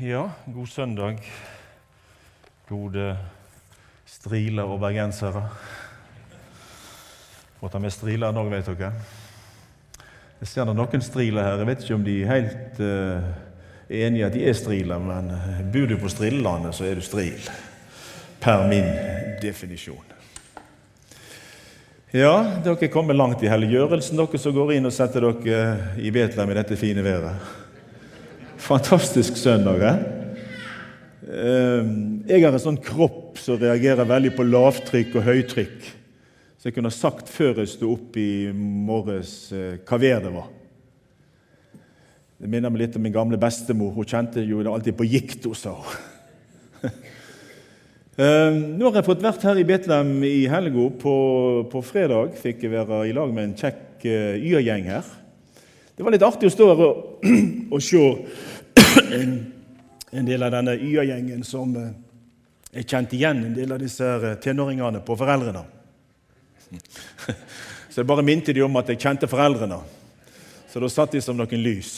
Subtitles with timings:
[0.00, 1.18] Ja, god søndag,
[2.68, 3.16] gode
[4.08, 5.42] striler og bergensere.
[7.60, 8.88] Må ta med striler i òg, vet dere.
[10.40, 11.60] Jeg ser det noen striler her.
[11.60, 13.28] Jeg vet ikke om de er helt uh,
[13.92, 17.52] enige at de er striler, men uh, bor du på Strillelandet, så er du stril.
[18.40, 18.88] Per min
[19.44, 20.08] definisjon.
[22.16, 26.08] Ja, dere er kommet langt i helliggjørelsen, dere som går inn og setter dere i
[26.10, 27.60] Betlehem i dette fine været.
[28.62, 29.82] Fantastisk søndag.
[29.82, 29.96] Eh?
[32.30, 35.88] Jeg har en sånn kropp som reagerer veldig på lavtrykk og høytrykk.
[36.60, 40.46] Så jeg kunne sagt før jeg sto opp i morges eh, hva vær det var.
[42.38, 43.90] Det minner meg litt om min gamle bestemor.
[43.96, 45.74] Hun kjente jo det alltid på gikt, hun sa
[48.22, 50.84] Nå har jeg fått vært her i Betlehem i helga.
[51.02, 51.14] På,
[51.72, 55.06] på, fredag fikk jeg være i lag med en kjekk uh, Y-gjeng her.
[55.96, 57.26] Det var litt artig å stå her og,
[57.74, 58.04] og se
[59.18, 59.34] en,
[60.12, 61.92] en del av denne Y-gjengen som eh,
[62.72, 65.66] jeg kjente igjen en del av disse eh, tenåringene på foreldrene.
[67.92, 69.82] Så jeg bare minte de om at jeg kjente foreldrene.
[70.72, 71.92] Så da satt de som noen lys.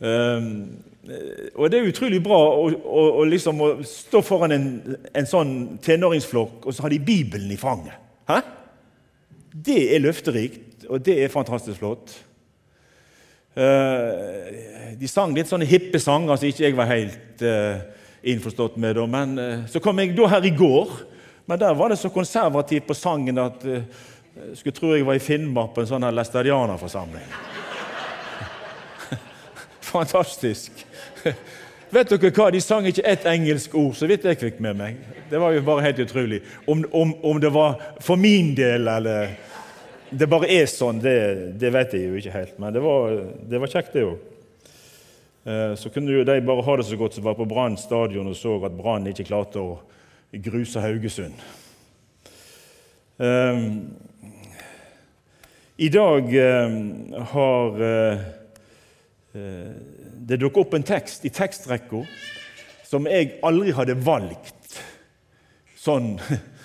[0.00, 0.46] Um,
[1.58, 4.68] og det er utrolig bra å, å, å, liksom, å stå foran en,
[5.12, 5.52] en, sånn
[5.84, 8.00] tenåringsflokk, og så har de Bibelen i fanget.
[8.30, 8.40] Hæ?
[9.52, 12.14] Det er løfterikt, og det er fantastisk flott.
[13.58, 17.80] Uh, de sang litt sånne hippe sanger som ikke jeg var helt uh,
[18.22, 19.00] innforstått med.
[19.10, 20.92] Men uh, så kom jeg da her i går,
[21.48, 25.22] men der var det så konservativt på sangen at jeg skulle tro jeg var i
[25.22, 27.24] Finnmark på en sånn læstadianerforsamling.
[29.92, 30.84] Fantastisk.
[31.88, 32.50] Vet dere hva?
[32.52, 35.00] De sang ikke ett engelsk ord, så vidt jeg fikk med meg.
[35.30, 36.42] Det var jo bare helt utrolig.
[36.68, 39.32] Om, om, om det var for min del, eller
[40.10, 41.18] det bare er sånn, det,
[41.60, 42.58] det, vet jeg jo ikke helt.
[42.62, 43.14] Men det var,
[43.50, 44.18] det var kjekt, det òg.
[45.48, 48.30] Eh, så kunne jo de bare ha det så godt som var på Brann stadion
[48.30, 49.78] og så at Brann ikke klarte å
[50.44, 51.40] gruse Haugesund.
[53.18, 53.64] Um,
[55.78, 56.76] I dag um,
[57.32, 57.80] har
[59.32, 62.04] det dukket opp en tekst i tekstrekka
[62.86, 64.78] som jeg aldri hadde valgt
[65.78, 66.14] sånn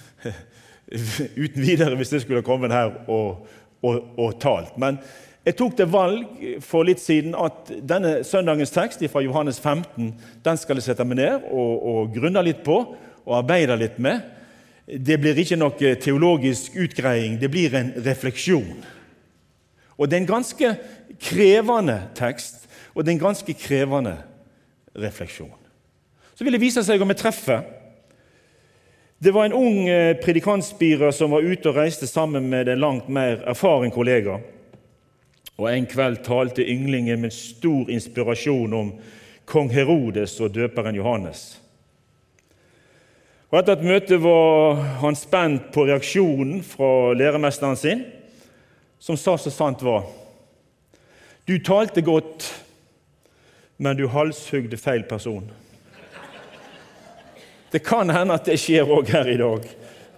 [0.94, 3.46] uten videre hvis jeg skulle kommet her og,
[3.82, 4.76] og, og, talt.
[4.78, 5.00] Men
[5.44, 10.14] jeg tok det valg for litt siden at denne søndagens tekst fra Johannes 15
[10.46, 12.78] den skal jeg sette meg ned og, og grunne litt på
[13.24, 14.22] og arbeide litt med.
[14.84, 18.84] Det blir ikke noe teologisk utgreiing, det blir en refleksjon.
[19.96, 20.72] Og det er en ganske
[21.22, 24.18] krevende tekst, og det er en ganske krevende
[25.00, 25.54] refleksjon.
[26.36, 27.64] Så vil det vise seg om jeg treffer.
[29.24, 33.06] Det var en ung eh, predikantspirer som var ute og reiste sammen med en langt
[33.08, 34.34] mer erfaren kollega.
[35.56, 38.92] Og En kveld talte ynglingen med stor inspirasjon om
[39.48, 41.46] kong Herodes og døperen Johannes.
[43.48, 48.04] Og Etter et møte var han spent på reaksjonen fra læremesteren sin,
[49.00, 50.04] som sa så sant var.
[51.48, 52.52] Du talte godt,
[53.78, 55.48] men du halshugde feil person.
[57.74, 59.66] Det kan hende at det skjer òg her i dag.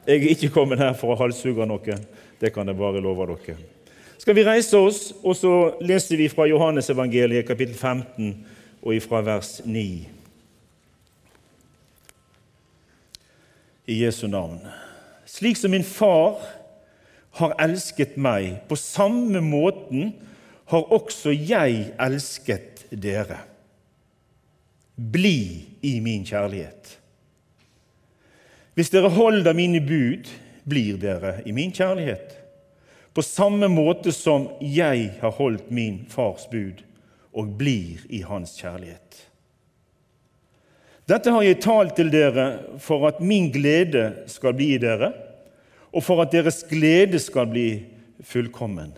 [0.05, 2.03] Jeg er ikke kommet her for å halshugge noen.
[2.41, 3.55] Det kan jeg bare love dere.
[4.19, 8.35] Skal vi reise oss, og så leser vi fra Johannesevangeliet kapittel 15
[8.83, 9.85] og ifra vers 9.
[13.85, 14.59] i Jesu navn.
[15.25, 16.39] Slik som min far
[17.39, 20.13] har elsket meg, på samme måten
[20.71, 23.43] har også jeg elsket dere.
[24.95, 26.95] Bli i min kjærlighet.
[28.75, 30.27] Hvis dere holder mine bud,
[30.67, 32.33] blir dere i min kjærlighet.
[33.15, 36.81] På samme måte som jeg har holdt min fars bud
[37.35, 39.21] og blir i hans kjærlighet.
[41.07, 42.47] Dette har jeg talt til dere
[42.81, 45.13] for at min glede skal bli i dere,
[45.95, 47.69] og for at deres glede skal bli
[48.25, 48.91] fullkommen.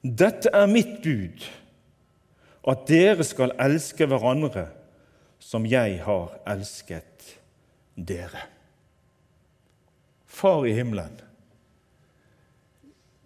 [0.00, 1.42] Dette er mitt bud,
[2.70, 4.68] at dere skal elske hverandre
[5.42, 7.15] som jeg har elsket
[7.96, 8.44] dere.
[10.26, 11.16] Far i himmelen,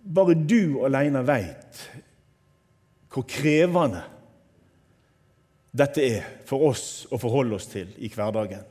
[0.01, 1.81] bare du alene veit
[3.11, 4.03] hvor krevende
[5.71, 8.65] dette er for oss å forholde oss til i hverdagen.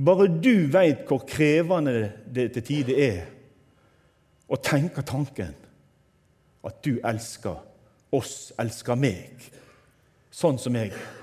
[0.00, 3.24] Bare du veit hvor krevende det til tider er
[4.50, 5.56] å tenke tanken
[6.66, 7.58] at du elsker
[8.16, 9.48] oss, elsker meg,
[10.30, 11.19] sånn som jeg er.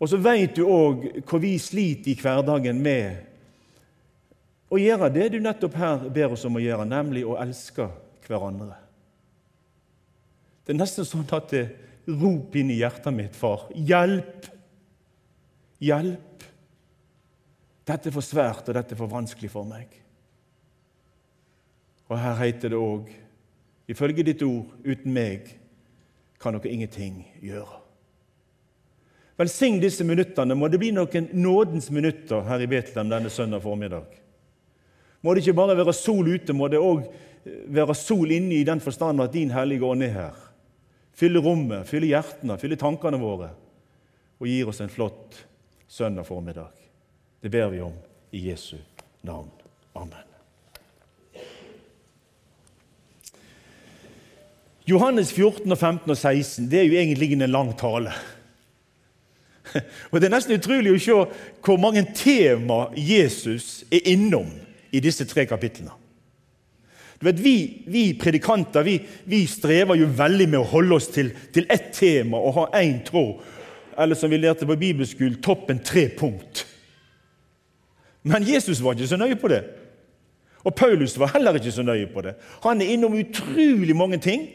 [0.00, 3.26] Og så veit du òg hvor vi sliter i hverdagen med
[4.70, 7.88] å gjøre det du nettopp her ber oss om å gjøre, nemlig å elske
[8.26, 8.78] hverandre.
[10.64, 11.64] Det er nesten sånn at det
[12.06, 13.66] roper inn i hjertet mitt, far.
[13.74, 14.46] Hjelp!
[15.82, 16.46] Hjelp!
[17.90, 19.90] Dette er for svært, og dette er for vanskelig for meg.
[22.10, 23.10] Og her heter det òg,
[23.90, 25.50] ifølge ditt ord, uten meg
[26.40, 27.89] kan dere ingenting gjøre.
[29.40, 30.54] Velsign disse minuttene.
[30.54, 34.04] Må det bli noen nådens minutter her i Betlehem denne søndag formiddag.
[35.24, 37.06] Må det ikke bare være sol ute, må det òg
[37.72, 40.40] være sol inne i den forstand at din Hellige Ånd er her.
[41.16, 43.50] Fylle rommet, fylle hjertene, fylle tankene våre
[44.40, 45.36] og gir oss en flott
[45.88, 46.72] søndag formiddag.
[47.40, 47.96] Det ber vi om
[48.36, 48.76] i Jesu
[49.24, 49.48] navn.
[49.92, 50.28] Amen.
[54.84, 58.12] Johannes 14, 15 og 16 det er jo egentlig en lang tale.
[60.10, 61.16] Og Det er nesten utrolig å se
[61.64, 64.50] hvor mange tema Jesus er innom
[64.92, 65.92] i disse tre kapitlene.
[67.20, 71.34] Du vet, Vi, vi predikanter vi, vi, strever jo veldig med å holde oss til,
[71.52, 73.42] til ett tema og ha én tråd.
[74.00, 76.64] Eller som vi lærte på bibelskolen, toppen tre punkt.
[78.22, 79.60] Men Jesus var ikke så nøye på det.
[80.64, 82.34] Og Paulus var heller ikke så nøye på det.
[82.64, 84.48] Han er innom utrolig mange ting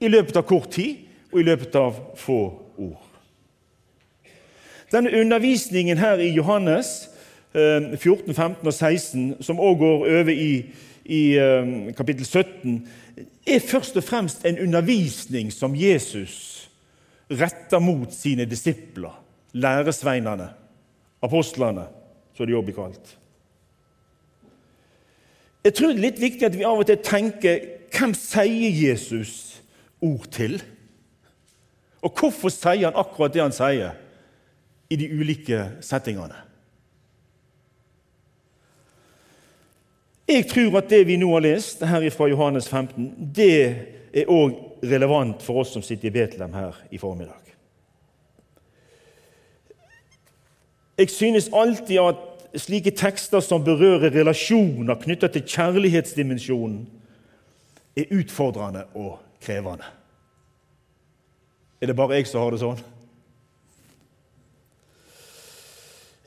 [0.00, 2.40] i løpet av kort tid og i løpet av få
[2.80, 3.09] ord.
[4.90, 7.10] Denne undervisningen her i Johannes
[7.52, 10.64] 14, eh, 15 og 16, som også går over i,
[11.04, 12.88] i eh, kapittel 17,
[13.46, 16.68] er først og fremst en undervisning som Jesus
[17.30, 19.22] retter mot sine disipler,
[19.52, 20.48] læresveinene,
[21.22, 21.86] apostlene,
[22.34, 23.16] som de òg blir kalt.
[25.64, 27.58] Jeg tror det er litt viktig at vi av og til tenker
[27.92, 29.60] hvem sier Jesus
[30.00, 30.62] ord til?
[32.00, 33.98] Og hvorfor sier han akkurat det han sier?
[34.90, 36.36] I de ulike settingene.
[40.30, 43.54] Jeg tror at det vi nå har lest her fra Johannes 15, det
[44.14, 44.54] er òg
[44.86, 47.50] relevant for oss som sitter i Betlehem her i formiddag.
[51.00, 56.82] Jeg synes alltid at slike tekster som berører relasjoner knyttet til kjærlighetsdimensjonen,
[57.96, 59.86] er utfordrende og krevende.
[61.80, 62.82] Er det bare jeg som har det sånn?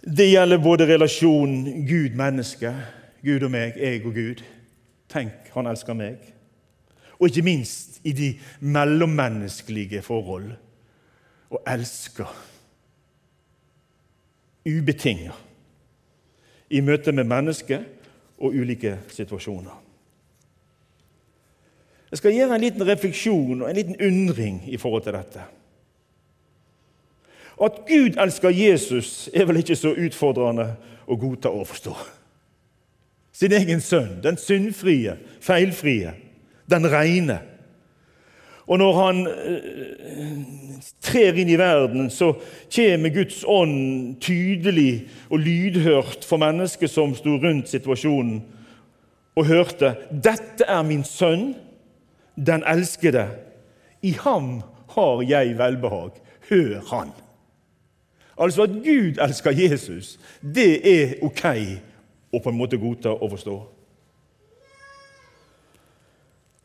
[0.04, 2.74] Det gjelder både relasjonen Gud-menneske,
[3.24, 4.42] Gud og meg, jeg og Gud.
[5.08, 6.18] Tenk, han elsker meg.
[7.20, 10.52] Og ikke minst i de mellommenneskelige forhold.
[11.54, 12.28] Og elsker
[14.68, 15.32] ubetinga
[16.70, 17.84] i møte med mennesker
[18.40, 19.80] og ulike situasjoner.
[22.12, 25.46] Jeg skal gjøre en liten refleksjon og en liten undring i forhold til dette.
[27.62, 30.74] At Gud elsker Jesus, er vel ikke så utfordrende
[31.08, 31.94] å godta og forstå.
[33.34, 36.14] Sin egen sønn, den syndfrie, feilfrie,
[36.70, 37.40] den reine.
[38.68, 40.44] Og når han eh,
[41.04, 42.32] trer inn i verden, så
[42.72, 48.40] kommer Guds ånd tydelig og lydhørt for mennesker som sto rundt situasjonen
[49.36, 51.56] og hørte 'Dette er min sønn,
[52.38, 53.28] den elskede.
[54.02, 54.62] I ham
[54.96, 56.12] har jeg velbehag.
[56.50, 57.23] Hør han.'
[58.38, 61.46] Altså at Gud elsker Jesus, det er ok
[62.34, 63.58] å på en måte godta og forstå.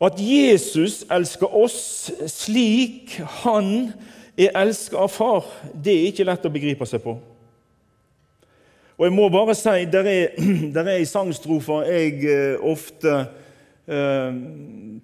[0.01, 3.91] At Jesus elsker oss slik han
[4.39, 7.17] er elsket av far, det er ikke lett å begripe seg på.
[8.99, 10.39] Og jeg må bare si, Der er,
[10.75, 13.13] der er sangstrofer jeg eh, ofte
[13.87, 14.39] eh,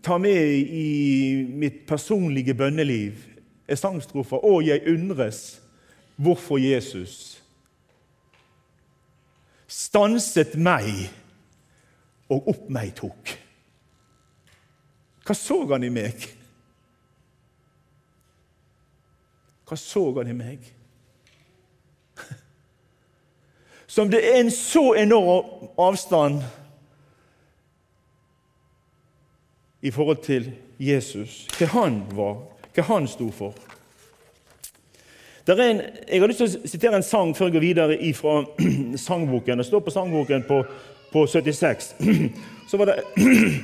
[0.03, 3.13] tar med i mitt personlige bønneliv.
[3.67, 5.64] Er sangstrofer 'Å, jeg undres'
[6.15, 7.41] hvorfor Jesus
[9.67, 10.87] stanset meg
[12.31, 13.33] og opp meg tok.
[15.25, 16.25] Hva så han i meg?
[19.65, 20.67] Hva så han i meg?
[23.95, 26.43] Som det er en så enorm avstand
[29.85, 32.39] i forhold til Jesus, hva han var,
[32.73, 33.57] hva han sto for.
[35.45, 38.39] En, jeg har lyst til å sitere en sang før jeg går videre fra
[39.07, 39.61] sangboken.
[39.61, 40.63] Det står på sangboken på,
[41.13, 41.91] på 76.
[42.69, 42.97] Så var det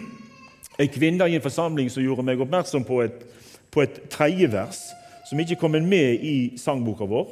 [0.82, 3.26] ei kvinne i en forsamling som gjorde meg oppmerksom på et,
[3.74, 4.84] på et tredje vers
[5.26, 7.28] som ikke kommer med i sangboka vår.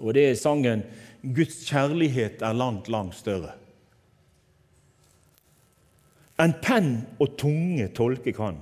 [0.00, 0.86] Og det er sangen
[1.22, 3.58] 'Guds kjærlighet er langt, langt større'.
[6.40, 8.56] En penn og tunge tolke kan.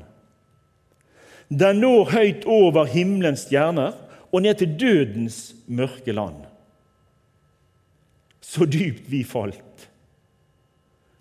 [1.48, 3.94] Den når høyt over himmelens stjerner
[4.32, 6.44] og ned til dødens mørke land.
[8.40, 9.90] Så dypt vi falt.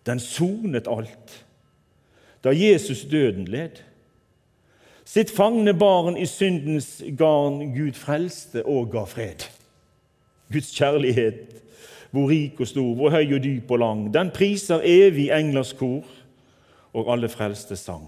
[0.05, 1.45] Den sonet alt
[2.43, 3.81] da Jesus døden led.
[5.09, 9.47] Sitt fangne barn i syndens garn Gud frelste og ga fred.
[10.53, 11.57] Guds kjærlighet,
[12.11, 16.05] hvor rik og stor, hvor høy og dyp og lang, den priser evig englers kor
[16.93, 18.07] og alle frelste sang.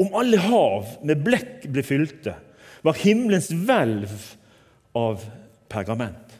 [0.00, 2.36] Om alle hav med blekk ble fylte,
[2.82, 4.10] var himmelens hvelv
[4.98, 5.22] av
[5.72, 6.38] pergament.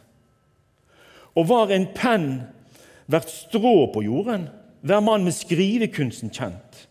[1.33, 2.29] Og var en penn
[3.09, 4.47] verdt strå på jorden,
[4.83, 6.83] hver mann med skrivekunsten kjent.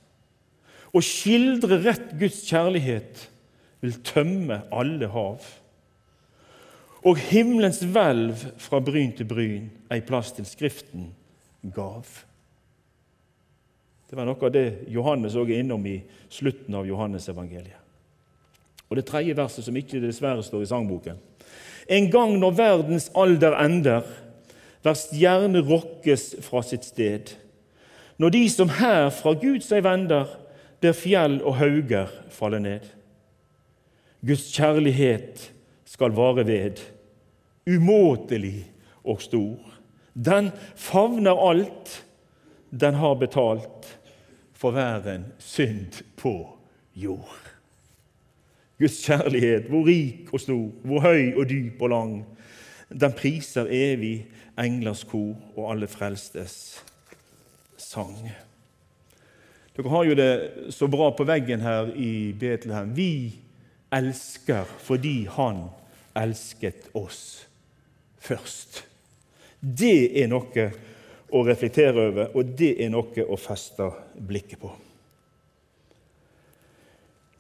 [0.92, 3.26] Å skildre rett Guds kjærlighet
[3.84, 5.44] vil tømme alle hav.
[7.02, 11.10] Og himmelens hvelv fra bryn til bryn ei plass til Skriften
[11.74, 12.06] gav.
[14.08, 15.98] Det var noe av det Johannes òg er innom i
[16.30, 17.81] slutten av Johannes-evangeliet.
[18.92, 21.16] Og Det tredje verset, som ikke dessverre står i sangboken.
[21.88, 24.02] En gang når verdens alder ender,
[24.82, 27.32] hver stjerne rokkes fra sitt sted.
[28.20, 30.28] Når de som her fra Gud seg vender,
[30.82, 32.84] der fjell og hauger faller ned.
[34.20, 35.48] Guds kjærlighet
[35.88, 36.84] skal vare ved,
[37.64, 38.66] umåtelig
[39.04, 39.56] og stor.
[40.12, 41.96] Den favner alt,
[42.68, 43.88] den har betalt
[44.52, 46.36] for hver en synd på
[46.94, 47.41] jord.
[48.82, 52.14] Guds kjærlighet, hvor rik og stor, hvor høy og dyp og lang,
[52.90, 54.26] den priser evig
[54.58, 56.56] englers kor og alle frelstes
[57.78, 58.16] sang.
[59.72, 60.32] Dere har jo det
[60.74, 62.92] så bra på veggen her i Betlehem.
[62.96, 63.38] Vi
[63.92, 65.64] elsker fordi Han
[66.16, 67.46] elsket oss
[68.20, 68.82] først.
[69.60, 70.66] Det er noe
[71.32, 73.88] å reflektere over, og det er noe å feste
[74.20, 74.72] blikket på.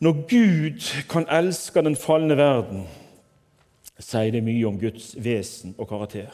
[0.02, 2.86] Når Gud kan elske den falne verden,
[4.02, 6.32] sier det mye om Guds vesen og karakter.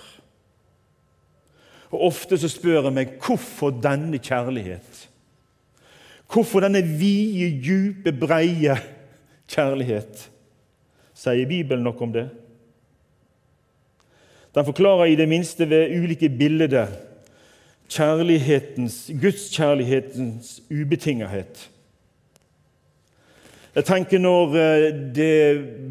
[1.93, 5.05] Og Ofte så spør jeg meg hvorfor denne kjærlighet?
[6.33, 8.77] Hvorfor denne vide, dype, breie
[9.49, 10.29] kjærlighet?
[11.17, 12.29] Sier Bibelen noe om det?
[14.57, 16.89] Den forklarer i det minste ved ulike bilder
[17.89, 21.69] kjærlighetens, gudskjærlighetens ubetingethet.
[23.77, 25.35] Jeg tenker når eh, det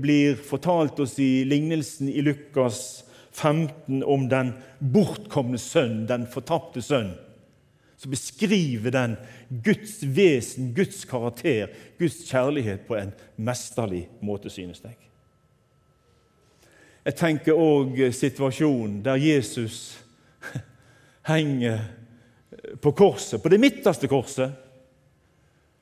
[0.02, 3.04] blir fortalt oss i lignelsen i Lukas
[3.38, 7.14] 15 om den bortkomne sønn, den fortapte sønn,
[7.98, 9.16] så beskriver den
[9.66, 11.70] Guds vesen, Guds karakter,
[12.00, 14.98] Guds kjærlighet på en mesterlig måte, synes jeg.
[17.08, 19.96] Jeg tenker òg situasjonen der Jesus
[21.32, 21.86] henger
[22.82, 24.52] på korset, på det midterste korset.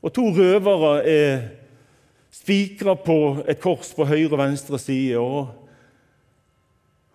[0.06, 1.46] Og to røvere er
[2.36, 5.18] spikra på et kors på høyre og venstre side.
[5.18, 5.54] og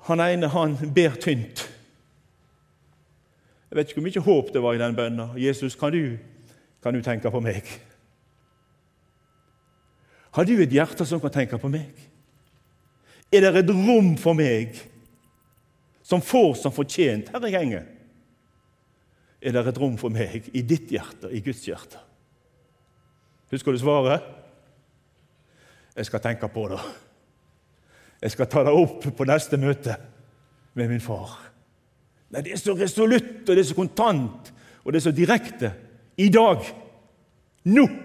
[0.08, 1.66] Han ene han ber tynt.
[3.70, 5.28] Jeg vet ikke hvor mye håp det var i den bønna.
[5.36, 6.16] 'Jesus, kan du,
[6.82, 7.78] kan du tenke på meg?'
[10.30, 11.90] Har du et hjerte som kan tenke på meg?
[13.32, 14.78] Er det et rom for meg
[16.02, 17.86] som får som fortjent her jeg henger?
[19.42, 21.98] er det et rom for meg i ditt hjerte, i Guds hjerte.
[23.50, 24.39] Husker du svaret?
[25.96, 26.80] Jeg skal tenke på det.
[28.22, 29.96] Jeg skal ta det opp på neste møte
[30.78, 31.38] med min far.
[32.30, 34.52] Nei, Det er så resolutt, og det er så kontant,
[34.84, 35.72] og det er så direkte.
[36.16, 36.64] I dag.
[37.64, 37.88] Nå!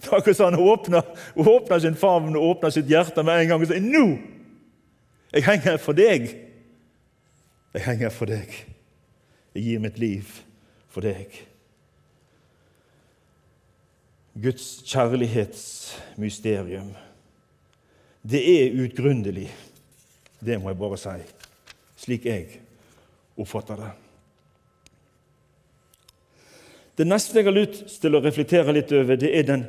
[0.00, 1.06] Det er akkurat sånn åpner,
[1.40, 4.04] åpner sin favn og åpner sitt hjerte med en gang og sier nå!
[5.32, 6.26] Jeg henger for deg.
[7.72, 8.50] Jeg henger for deg.
[9.54, 10.28] Jeg gir mitt liv
[10.90, 11.49] for deg.
[14.34, 16.94] Guds kjærlighetsmysterium.
[18.22, 19.50] Det er utgrunnelig,
[20.40, 21.16] det må jeg bare si,
[22.04, 22.60] slik jeg
[23.40, 23.90] oppfatter det.
[27.00, 29.64] Det neste jeg har lyst til å reflektere litt over, det er den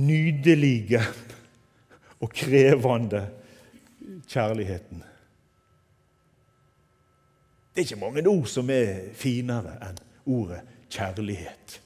[0.00, 1.02] nydelige
[2.20, 3.26] og krevende
[4.30, 5.04] kjærligheten.
[7.70, 10.00] Det er ikke mange ord som er finere enn
[10.30, 11.76] ordet kjærlighet.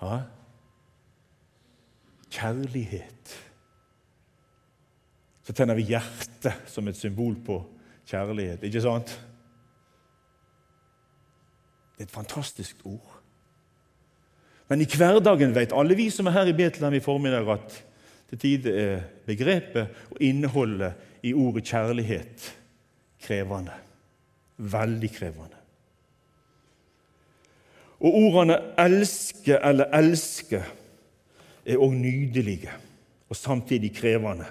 [0.00, 0.24] Ja?
[2.34, 3.34] Kjærlighet.
[5.44, 7.60] Så tenner vi hjertet som et symbol på
[8.08, 9.12] kjærlighet, ikke sant?
[11.94, 13.20] Det er et fantastisk ord.
[14.68, 17.82] Men i hverdagen vet alle vi som er her i Betlehem i formiddag, at
[18.30, 22.48] til tider er begrepet og innholdet i ordet kjærlighet
[23.22, 23.76] krevende.
[24.56, 25.60] Veldig krevende.
[28.00, 30.64] Og ordene 'elske' eller 'elske'
[31.64, 32.72] er òg nydelige
[33.28, 34.46] og samtidig krevende.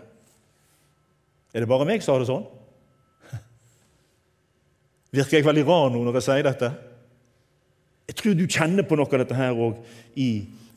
[1.53, 2.47] Er det bare meg som har det sånn?
[5.17, 6.71] Virker jeg veldig rar nå når jeg sier dette?
[8.09, 9.79] Jeg tror du kjenner på noe av dette her òg
[10.19, 10.31] i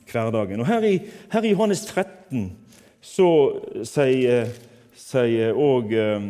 [0.07, 0.61] hverdagen.
[0.63, 0.99] Og Her i,
[1.33, 2.53] her i Johannes 13
[3.03, 3.29] så
[3.87, 4.53] sier,
[4.97, 6.29] sier òg um,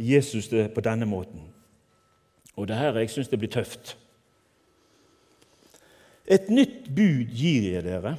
[0.00, 1.46] Jesus det på denne måten.
[2.56, 3.96] Og det her jeg syns det blir tøft.
[6.30, 8.14] Et nytt bud gir jeg dere,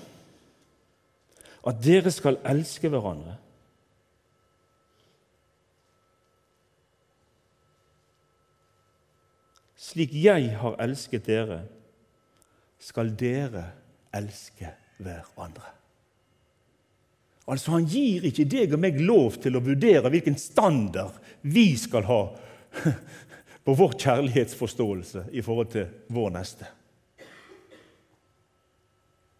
[1.61, 3.37] at dere skal elske hverandre.
[9.79, 11.61] Slik jeg har elsket dere,
[12.81, 13.63] skal dere
[14.15, 15.71] elske hverandre.
[17.47, 22.05] Altså, Han gir ikke deg og meg lov til å vurdere hvilken standard vi skal
[22.07, 22.21] ha
[23.65, 26.69] på vår kjærlighetsforståelse i forhold til vår neste.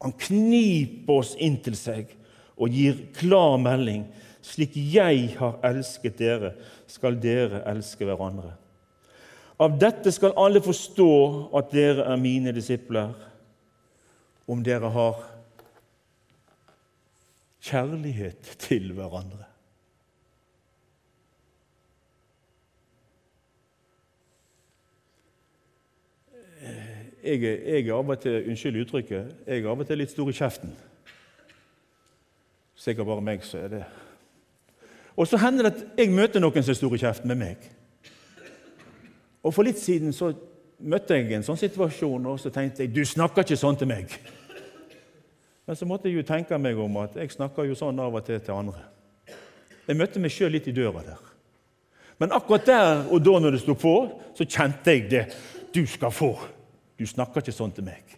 [0.01, 2.10] Han kniper oss inntil seg
[2.58, 4.08] og gir klar melding.
[4.41, 6.55] Slik jeg har elsket dere,
[6.89, 8.55] skal dere elske hverandre.
[9.62, 11.12] Av dette skal alle forstå
[11.58, 13.13] at dere er mine disipler,
[14.50, 15.22] om dere har
[17.62, 19.50] kjærlighet til hverandre.
[27.24, 30.30] Jeg, jeg er av og til unnskyld uttrykket, jeg er av og til litt stor
[30.30, 30.72] i kjeften.
[32.82, 33.84] Sikkert bare meg som er det.
[35.16, 37.68] Og så hender det at jeg møter noen som er stor i kjeften med meg.
[39.44, 40.32] Og For litt siden så
[40.82, 44.13] møtte jeg en sånn situasjon, og så tenkte jeg du snakker ikke sånn til meg.
[45.68, 48.25] Men så måtte jeg jo tenke meg om at jeg snakker jo sånn av og
[48.25, 48.82] til til andre.
[49.88, 51.22] Jeg møtte meg sjøl litt i døra der.
[52.22, 53.94] Men akkurat der og da når det sto på,
[54.38, 55.24] så kjente jeg det.
[55.74, 56.34] Du skal få.
[57.01, 58.12] Du snakker ikke sånn til meg.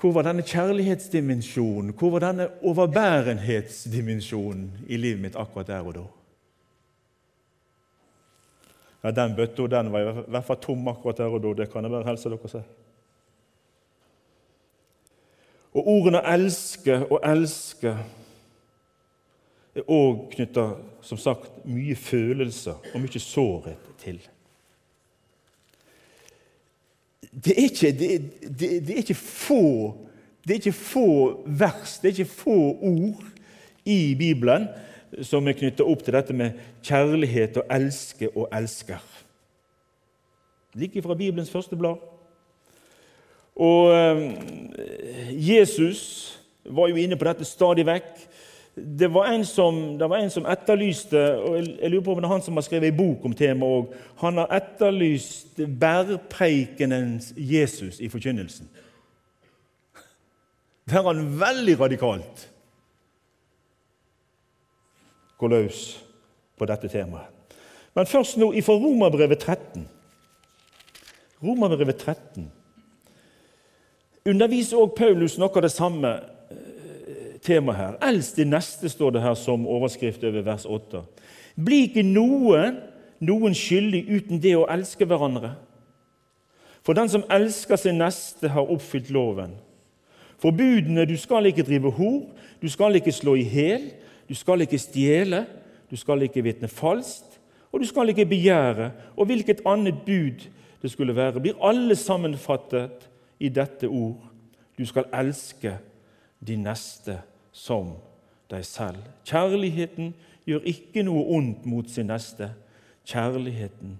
[0.00, 6.06] Hvor var denne kjærlighetsdimensjonen, hvor var denne overbærenhetsdimensjonen i livet mitt akkurat der og da?
[9.04, 11.52] Ja, Den bøtta den var i hvert fall tom akkurat der og da.
[11.60, 12.64] Det kan jeg bare helse dere si.
[15.74, 17.96] Og ordene 'elske' og 'elske'
[19.74, 24.20] er òg knytta som sagt, mye følelser og mye sårhet til.
[27.32, 28.08] Det er ikke, det,
[28.60, 29.62] det, det er ikke få
[30.42, 31.06] det er ikke få
[31.46, 33.24] vers, det er ikke få ord
[33.84, 34.66] i Bibelen
[35.22, 39.02] som er knytta opp til dette med kjærlighet og elske og elsker.
[40.74, 42.00] Like fra Bibelens første blad.
[43.56, 44.32] Og eh,
[45.36, 46.02] Jesus
[46.64, 48.10] var jo inne på dette stadig vekk.
[48.74, 52.42] Det var som, var en som etterlyste og Jeg lurer på om det er han
[52.42, 53.98] som har skrevet en bok om temaet òg.
[54.22, 58.70] Han har etterlyst bærpreikenens Jesus i forkynnelsen.
[60.88, 62.48] Der er han veldig radikalt
[65.42, 65.78] går løs
[66.58, 67.58] på dette temaet.
[67.94, 69.88] Men først nå fra Romerbrevet 13.
[71.42, 72.50] Romerbrevet 13
[74.26, 76.12] underviser også Paulus noe av det samme
[77.42, 77.98] temaet her.
[78.08, 81.02] Elsk de neste, står det her som overskrift over vers 8.
[81.56, 82.80] Bli ikke noen
[83.22, 85.54] noen skyldig uten det å elske hverandre.
[86.82, 89.54] For den som elsker sin neste, har oppfylt loven.
[90.42, 92.24] Forbudene du skal ikke drive hor,
[92.58, 93.92] du skal ikke slå i hæl,
[94.26, 95.44] du skal ikke stjele,
[95.90, 97.38] du skal ikke vitne falskt,
[97.70, 98.90] og du skal ikke begjære.
[99.14, 100.42] Og hvilket annet bud
[100.82, 103.06] det skulle være, blir alle sammenfattet
[103.38, 104.18] i dette ord.
[104.74, 105.76] Du skal elske
[106.42, 107.20] de neste
[107.52, 107.94] som
[108.50, 108.98] deg selv.
[109.28, 110.14] Kjærligheten
[110.46, 112.52] gjør ikke noe ondt mot sin neste.
[113.06, 113.98] Kjærligheten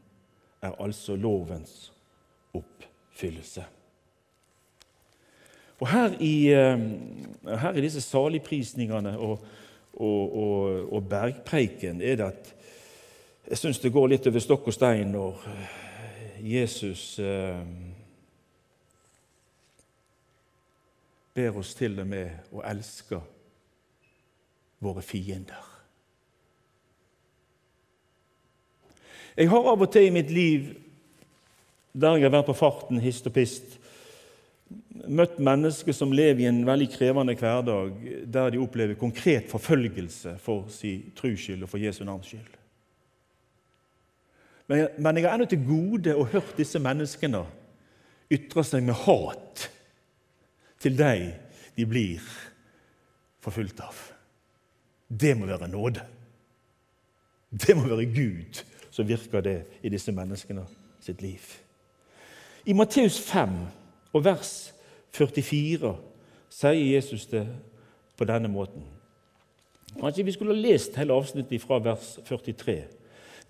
[0.62, 1.92] er altså lovens
[2.54, 3.64] oppfyllelse.
[5.80, 6.78] Og Her i, eh,
[7.58, 9.44] her i disse saligprisningene og
[9.92, 12.54] og, og, og bergpreiken er det at
[13.48, 15.80] jeg syns det går litt over stokk og stein når eh,
[16.54, 17.60] Jesus eh,
[21.34, 23.18] ber oss til og med å elske
[24.82, 25.68] våre fiender.
[29.36, 30.72] Jeg har av og til i mitt liv,
[31.92, 33.78] der jeg har vært på farten hist og pist,
[35.08, 37.94] møtt mennesker som lever i en veldig krevende hverdag,
[38.32, 42.58] der de opplever konkret forfølgelse for sin skyld og for Jesu navns skyld.
[44.68, 47.42] Men, men jeg har ennå til gode å hørt disse menneskene
[48.32, 49.66] ytre seg med hat
[50.80, 51.32] til deg
[51.76, 52.22] de blir
[53.42, 53.96] forfulgt av.
[55.20, 56.00] Det må være nåde.
[57.52, 60.64] Det må være Gud som virker det i disse menneskene
[61.00, 61.40] sitt liv.
[62.66, 63.54] I Matteus 5
[64.12, 64.72] og vers
[65.16, 65.94] 44
[66.52, 67.46] sier Jesus det
[68.16, 68.84] på denne måten.
[69.98, 72.76] Kanskje vi skulle ha lest hele avsnittet fra vers 43.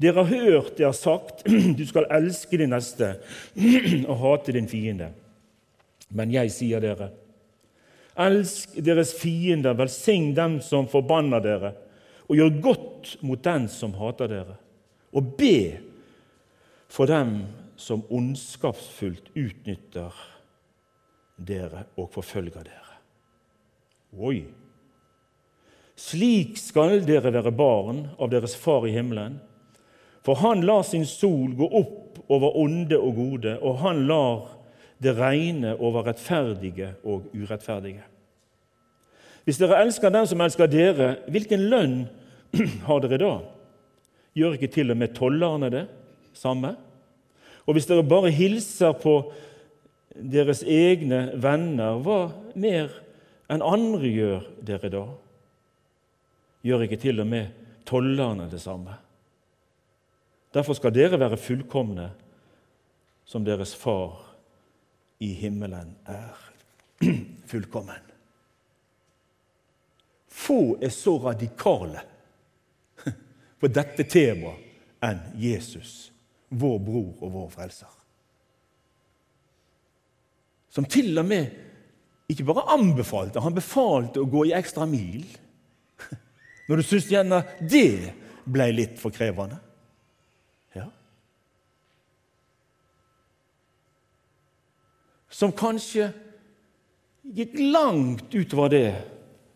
[0.02, 1.44] Dere har hørt det har sagt,
[1.78, 3.16] du skal elske din neste
[4.10, 5.12] og hate din fiende.
[6.10, 7.10] Men jeg sier dere,
[8.20, 11.72] elsk deres fiender, velsign dem som forbanner dere,
[12.28, 14.56] og gjør godt mot den som hater dere,
[15.12, 15.78] og be
[16.92, 17.42] for dem
[17.76, 20.16] som ondskapsfullt utnytter
[21.36, 22.98] dere og forfølger dere.
[24.20, 24.42] Oi!
[25.96, 29.38] Slik skal dere være barn av deres Far i himmelen.
[30.22, 34.44] For han lar sin sol gå opp over onde og gode, og han lar
[35.02, 38.04] det regne over rettferdige og urettferdige.
[39.44, 41.96] Hvis dere elsker den som elsker dere, hvilken lønn
[42.86, 43.32] har dere da?
[44.38, 45.86] Gjør ikke til og med tollerne det
[46.38, 46.76] samme?
[47.66, 49.16] Og hvis dere bare hilser på
[50.14, 52.20] deres egne venner, hva
[52.54, 52.92] mer
[53.50, 55.04] enn andre gjør dere da?
[56.62, 57.50] Gjør ikke til og med
[57.88, 58.94] tollerne det samme?
[60.54, 62.10] Derfor skal dere være fullkomne
[63.24, 64.31] som deres far
[65.22, 66.38] i himmelen er
[67.50, 68.10] fullkommen.
[70.28, 72.02] Få er så radikale
[73.60, 74.70] på dette temaet
[75.02, 76.10] enn Jesus,
[76.48, 77.90] vår bror og vår frelser.
[80.72, 85.26] Som til og med ikke bare anbefalte, han befalte å gå i ekstra mil.
[86.68, 89.58] Når du syns gjerne det ble litt for krevende.
[95.32, 96.10] Som kanskje
[97.32, 98.86] gikk langt utover det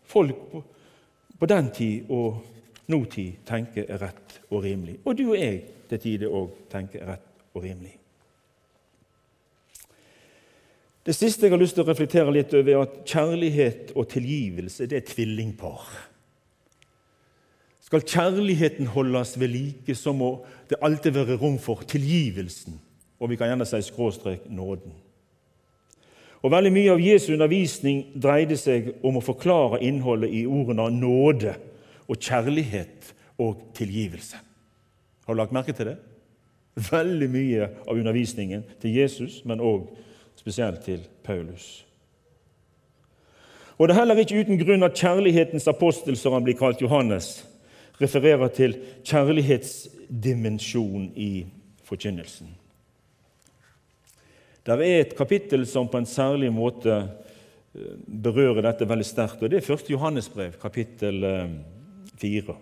[0.07, 2.41] folk på, den tid og
[2.89, 4.97] nåtid tenker er rett og rimelig.
[5.05, 7.93] Og du og jeg til tider òg tenker er rett og rimelig.
[11.07, 14.89] Det siste jeg har lyst til å reflektere litt over, er at kjærlighet og tilgivelse
[14.91, 15.85] det er tvillingpar.
[17.87, 20.33] Skal kjærligheten holdes ved like, så må
[20.67, 22.75] det alltid være rom for tilgivelsen,
[23.19, 24.91] og vi kan gjerne si skråstrek nåden.
[26.41, 31.55] Og Veldig mye av Jesu undervisning dreide seg om å forklare innholdet i ordene nåde
[32.07, 34.37] og kjærlighet og tilgivelse.
[35.25, 35.97] Har du lagt merke til det?
[36.77, 39.89] Veldig mye av undervisningen til Jesus, men òg
[40.37, 41.87] spesielt til Paulus.
[43.77, 47.45] Og Det er heller ikke uten grunn at kjærlighetens apostel, som han blir kalt Johannes,
[48.01, 51.45] refererer til kjærlighetsdimensjon i
[51.83, 52.56] forkynnelsen.
[54.67, 57.91] Det er et kapittel som på en særlig måte eh,
[58.23, 59.85] berører dette veldig sterkt, og det er 1.
[59.93, 61.21] Johannesbrev, kapittel
[62.19, 62.41] 4.
[62.51, 62.57] Eh,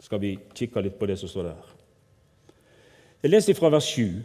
[0.00, 1.74] Skal vi kikke litt på det som står der.
[3.22, 4.22] Jeg leser fra vers 7.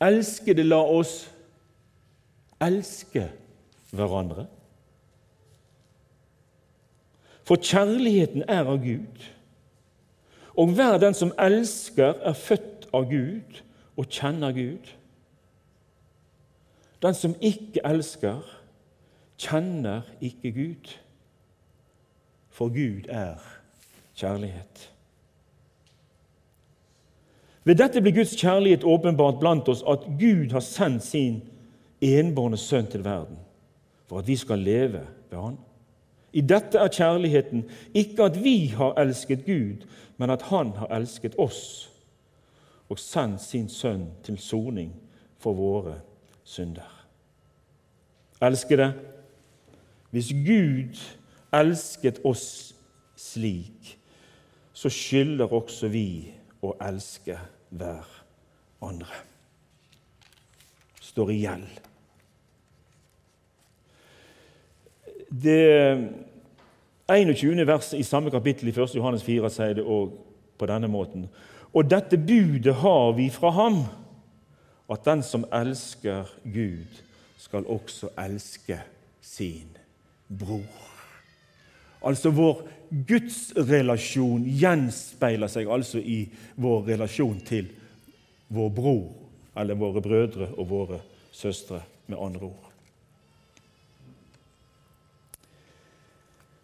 [0.00, 1.12] Elskede, la oss
[2.62, 3.26] elske
[3.92, 4.46] hverandre.
[7.44, 9.28] For kjærligheten er av Gud.
[10.56, 13.60] Og hver den som elsker, er født av Gud
[13.96, 14.88] og kjenner Gud.
[17.02, 18.40] Den som ikke elsker,
[19.38, 20.96] kjenner ikke Gud,
[22.50, 23.38] for Gud er
[24.14, 24.88] kjærlighet.
[27.64, 31.42] Ved dette blir Guds kjærlighet åpenbart blant oss, at Gud har sendt sin
[32.02, 33.38] enbårne sønn til verden
[34.12, 35.56] for at vi skal leve ved Han.
[36.32, 41.34] I dette er kjærligheten ikke at vi har elsket Gud, men at Han har elsket
[41.38, 41.91] oss
[42.92, 44.92] og sendt sin sønn til soning
[45.40, 45.94] for våre
[46.44, 46.90] synder.
[48.42, 48.90] Elskede,
[50.10, 50.98] hvis Gud
[51.54, 52.74] elsket oss
[53.16, 53.94] slik,
[54.72, 57.38] så skylder også vi å elske
[57.70, 58.08] hver
[58.84, 59.22] andre.
[61.00, 61.80] Står i gjeld.
[65.32, 65.62] Det
[67.08, 67.64] 21.
[67.66, 68.98] verset i samme kapittel i 1.
[68.98, 70.12] Johannes 4 sier det òg
[70.60, 71.24] på denne måten.
[71.72, 73.82] Og dette budet har vi fra ham,
[74.92, 77.00] at den som elsker Gud,
[77.42, 78.78] skal også elske
[79.20, 79.68] sin
[80.28, 80.88] bror.
[82.06, 82.62] Altså vår
[83.08, 86.24] gudsrelasjon gjenspeiler seg altså i
[86.60, 87.70] vår relasjon til
[88.52, 89.08] vår bror,
[89.56, 91.00] eller våre brødre og våre
[91.32, 92.70] søstre, med andre ord.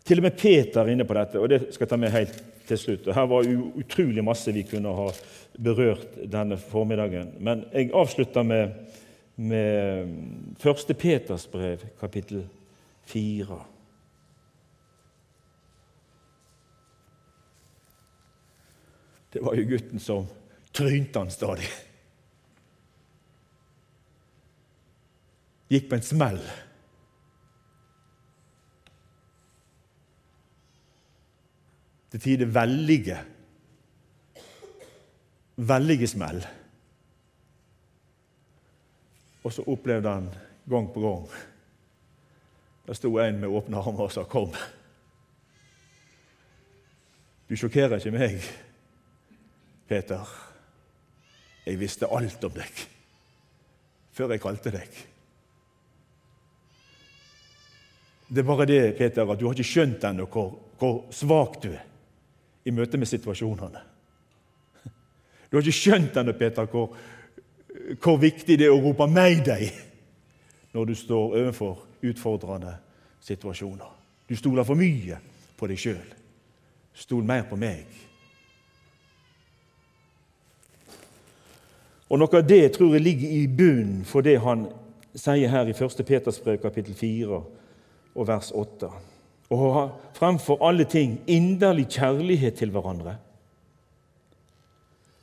[0.04, 2.40] Til og med Peter er inne på dette, og det skal jeg ta med helt
[2.68, 3.08] til slutt.
[3.14, 5.08] Her var utrolig masse vi kunne ha
[5.58, 7.34] berørt denne formiddagen.
[7.40, 8.76] Men jeg avslutter med,
[9.36, 10.94] med 1.
[10.98, 12.44] Peters brev, kapittel
[13.08, 13.58] 4.
[19.30, 20.26] det var jo gutten som
[20.72, 21.68] trynte han stadig.
[25.68, 26.40] Gikk på en smell.
[32.10, 33.18] Til tider veldige,
[35.56, 36.46] veldige smell.
[39.44, 40.28] Og så opplevde han
[40.68, 41.30] gang på gang
[42.88, 44.56] Der sto en med åpne armer og sa 'Kom'.
[47.48, 48.40] Du sjokkerer ikke meg,
[49.88, 50.48] Peter.
[51.66, 52.88] Jeg visste alt om deg
[54.12, 54.88] før jeg kalte deg.
[58.28, 61.68] Det er bare det, Peter, at du har ikke skjønt ennå hvor, hvor svak du
[61.72, 61.87] er
[62.68, 63.80] i møte med situasjonene.
[65.48, 66.92] Du har ikke skjønt ennå, Peter, hvor,
[68.02, 69.70] hvor viktig det er å rope 'Mayday'
[70.76, 72.74] når du står overfor utfordrende
[73.24, 73.88] situasjoner.
[74.28, 75.16] Du stoler for mye
[75.56, 76.04] på deg sjøl.
[76.94, 77.86] Stol mer på meg.
[82.08, 84.66] Og Noe av det tror jeg ligger i bunnen for det han
[85.14, 86.04] sier her i 1.
[86.06, 87.40] Peters brev, kapittel 4
[88.14, 88.88] og vers 8.
[89.48, 89.84] Å ha
[90.16, 93.16] fremfor alle ting inderlig kjærlighet til hverandre.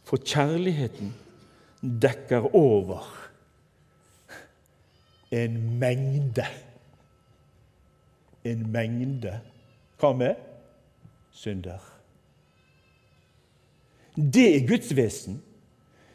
[0.06, 1.14] For kjærligheten
[1.82, 3.06] dekker over
[5.34, 6.46] en mengde
[8.46, 9.40] En mengde
[9.98, 10.36] Hva med?
[11.36, 11.82] Synder.
[14.16, 15.40] Det er Guds vesen.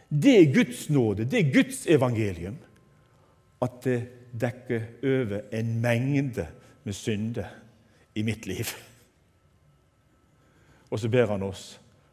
[0.09, 2.57] Det er Guds nåde, det er Guds evangelium.
[3.63, 3.99] At det
[4.41, 6.47] dekker over en mengde
[6.85, 7.51] med synder
[8.21, 8.69] i mitt liv.
[10.91, 11.65] Og så ber han oss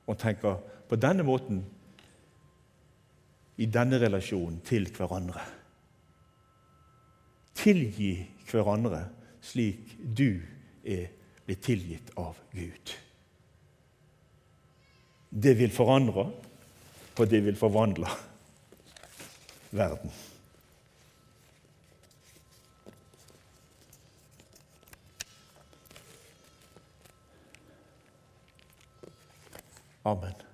[0.08, 1.64] og tenker på denne måten
[3.58, 5.44] i denne relasjonen til hverandre.
[7.58, 8.14] Tilgi
[8.48, 9.02] hverandre
[9.44, 10.40] slik du
[10.88, 11.10] er
[11.48, 12.94] blitt tilgitt av Gud.
[15.28, 16.30] Det vil forandre,
[17.18, 18.08] og det vil forvandle
[19.76, 20.14] verden.
[30.08, 30.47] Amen.